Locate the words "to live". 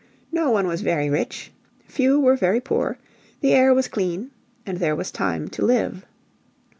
5.49-6.07